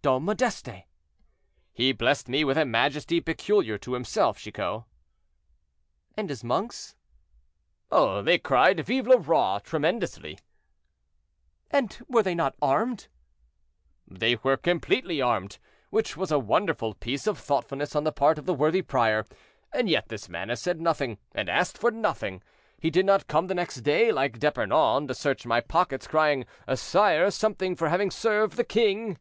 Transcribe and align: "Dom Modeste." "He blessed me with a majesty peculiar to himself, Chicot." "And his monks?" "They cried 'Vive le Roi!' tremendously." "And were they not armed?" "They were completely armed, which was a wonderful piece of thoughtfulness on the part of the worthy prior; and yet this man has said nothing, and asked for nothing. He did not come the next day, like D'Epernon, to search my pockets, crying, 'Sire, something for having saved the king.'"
"Dom 0.00 0.24
Modeste." 0.24 0.84
"He 1.72 1.92
blessed 1.92 2.28
me 2.30 2.42
with 2.42 2.56
a 2.56 2.64
majesty 2.64 3.20
peculiar 3.20 3.76
to 3.78 3.92
himself, 3.92 4.38
Chicot." 4.38 4.84
"And 6.16 6.30
his 6.30 6.42
monks?" 6.44 6.96
"They 7.90 8.38
cried 8.38 8.80
'Vive 8.80 9.06
le 9.06 9.18
Roi!' 9.18 9.58
tremendously." 9.62 10.38
"And 11.70 11.98
were 12.08 12.22
they 12.22 12.34
not 12.34 12.54
armed?" 12.62 13.08
"They 14.06 14.36
were 14.36 14.56
completely 14.56 15.20
armed, 15.20 15.58
which 15.90 16.16
was 16.16 16.30
a 16.30 16.38
wonderful 16.38 16.94
piece 16.94 17.26
of 17.26 17.36
thoughtfulness 17.38 17.94
on 17.94 18.04
the 18.04 18.12
part 18.12 18.38
of 18.38 18.46
the 18.46 18.54
worthy 18.54 18.80
prior; 18.82 19.26
and 19.74 19.90
yet 19.90 20.08
this 20.08 20.26
man 20.28 20.48
has 20.48 20.62
said 20.62 20.80
nothing, 20.80 21.18
and 21.34 21.50
asked 21.50 21.76
for 21.76 21.90
nothing. 21.90 22.42
He 22.80 22.88
did 22.88 23.04
not 23.04 23.26
come 23.28 23.48
the 23.48 23.54
next 23.54 23.82
day, 23.82 24.10
like 24.10 24.38
D'Epernon, 24.38 25.08
to 25.08 25.14
search 25.14 25.44
my 25.44 25.60
pockets, 25.60 26.06
crying, 26.06 26.46
'Sire, 26.72 27.30
something 27.30 27.76
for 27.76 27.90
having 27.90 28.10
saved 28.12 28.52
the 28.56 28.64
king.'" 28.64 29.18